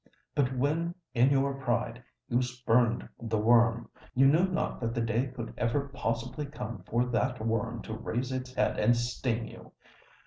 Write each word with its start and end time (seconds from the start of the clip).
But 0.33 0.57
when, 0.57 0.95
in 1.13 1.29
your 1.29 1.53
pride, 1.53 2.01
you 2.27 2.41
spurned 2.41 3.07
the 3.19 3.37
worm—you 3.37 4.25
knew 4.25 4.47
not 4.47 4.79
that 4.79 4.95
the 4.95 5.01
day 5.01 5.27
could 5.27 5.53
ever 5.59 5.89
possibly 5.89 6.47
come 6.47 6.81
for 6.89 7.05
that 7.05 7.39
worm 7.39 7.83
to 7.83 7.93
raise 7.93 8.31
its 8.31 8.51
head 8.55 8.79
and 8.79 8.97
sting 8.97 9.47
you! 9.47 9.73